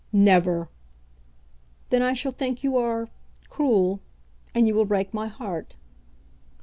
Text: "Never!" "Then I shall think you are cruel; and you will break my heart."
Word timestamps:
"Never!" 0.11 0.67
"Then 1.91 2.01
I 2.01 2.13
shall 2.13 2.31
think 2.31 2.63
you 2.63 2.75
are 2.75 3.07
cruel; 3.51 4.01
and 4.55 4.67
you 4.67 4.73
will 4.73 4.85
break 4.85 5.13
my 5.13 5.27
heart." 5.27 5.75